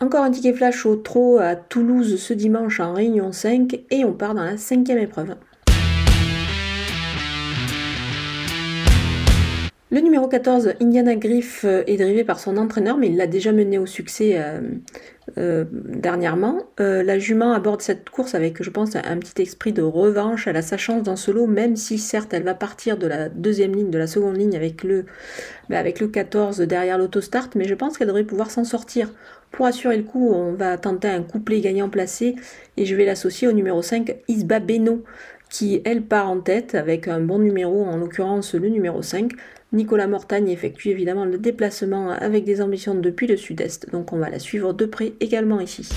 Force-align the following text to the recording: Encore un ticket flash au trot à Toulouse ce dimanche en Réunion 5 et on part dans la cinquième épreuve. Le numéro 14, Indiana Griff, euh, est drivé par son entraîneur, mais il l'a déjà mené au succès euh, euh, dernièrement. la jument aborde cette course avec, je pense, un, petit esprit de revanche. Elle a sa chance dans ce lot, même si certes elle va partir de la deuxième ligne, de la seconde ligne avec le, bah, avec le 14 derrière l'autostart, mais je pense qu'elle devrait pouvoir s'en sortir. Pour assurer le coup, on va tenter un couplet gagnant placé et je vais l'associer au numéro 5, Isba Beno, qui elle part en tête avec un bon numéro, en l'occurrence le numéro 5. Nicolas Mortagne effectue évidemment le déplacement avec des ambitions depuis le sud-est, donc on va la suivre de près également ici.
Encore 0.00 0.22
un 0.22 0.30
ticket 0.30 0.52
flash 0.52 0.86
au 0.86 0.94
trot 0.94 1.38
à 1.38 1.56
Toulouse 1.56 2.20
ce 2.20 2.32
dimanche 2.32 2.78
en 2.78 2.92
Réunion 2.92 3.32
5 3.32 3.80
et 3.90 4.04
on 4.04 4.12
part 4.12 4.34
dans 4.34 4.44
la 4.44 4.56
cinquième 4.56 4.98
épreuve. 4.98 5.34
Le 9.90 10.00
numéro 10.00 10.28
14, 10.28 10.74
Indiana 10.82 11.16
Griff, 11.16 11.64
euh, 11.64 11.82
est 11.86 11.96
drivé 11.96 12.22
par 12.22 12.40
son 12.40 12.58
entraîneur, 12.58 12.98
mais 12.98 13.06
il 13.06 13.16
l'a 13.16 13.26
déjà 13.26 13.52
mené 13.52 13.78
au 13.78 13.86
succès 13.86 14.34
euh, 14.36 14.60
euh, 15.38 15.64
dernièrement. 15.72 16.58
la 16.78 17.18
jument 17.18 17.54
aborde 17.54 17.80
cette 17.80 18.10
course 18.10 18.34
avec, 18.34 18.62
je 18.62 18.68
pense, 18.68 18.96
un, 18.96 19.16
petit 19.16 19.40
esprit 19.40 19.72
de 19.72 19.80
revanche. 19.80 20.46
Elle 20.46 20.58
a 20.58 20.62
sa 20.62 20.76
chance 20.76 21.02
dans 21.02 21.16
ce 21.16 21.30
lot, 21.30 21.46
même 21.46 21.74
si 21.74 21.96
certes 21.96 22.34
elle 22.34 22.42
va 22.42 22.52
partir 22.52 22.98
de 22.98 23.06
la 23.06 23.30
deuxième 23.30 23.74
ligne, 23.74 23.88
de 23.88 23.96
la 23.96 24.06
seconde 24.06 24.36
ligne 24.36 24.56
avec 24.56 24.84
le, 24.84 25.06
bah, 25.70 25.78
avec 25.78 26.00
le 26.00 26.08
14 26.08 26.58
derrière 26.60 26.98
l'autostart, 26.98 27.48
mais 27.54 27.64
je 27.64 27.74
pense 27.74 27.96
qu'elle 27.96 28.08
devrait 28.08 28.24
pouvoir 28.24 28.50
s'en 28.50 28.64
sortir. 28.64 29.10
Pour 29.52 29.64
assurer 29.64 29.96
le 29.96 30.02
coup, 30.02 30.30
on 30.30 30.52
va 30.52 30.76
tenter 30.76 31.08
un 31.08 31.22
couplet 31.22 31.60
gagnant 31.60 31.88
placé 31.88 32.36
et 32.76 32.84
je 32.84 32.94
vais 32.94 33.06
l'associer 33.06 33.48
au 33.48 33.52
numéro 33.52 33.80
5, 33.80 34.16
Isba 34.28 34.60
Beno, 34.60 35.02
qui 35.50 35.80
elle 35.84 36.02
part 36.02 36.28
en 36.28 36.40
tête 36.40 36.74
avec 36.74 37.08
un 37.08 37.20
bon 37.20 37.38
numéro, 37.38 37.84
en 37.84 37.96
l'occurrence 37.96 38.54
le 38.54 38.68
numéro 38.68 39.02
5. 39.02 39.32
Nicolas 39.72 40.06
Mortagne 40.06 40.48
effectue 40.48 40.88
évidemment 40.88 41.24
le 41.24 41.38
déplacement 41.38 42.10
avec 42.10 42.44
des 42.44 42.62
ambitions 42.62 42.94
depuis 42.94 43.26
le 43.26 43.36
sud-est, 43.36 43.90
donc 43.90 44.12
on 44.12 44.18
va 44.18 44.30
la 44.30 44.38
suivre 44.38 44.72
de 44.72 44.86
près 44.86 45.12
également 45.20 45.60
ici. 45.60 45.88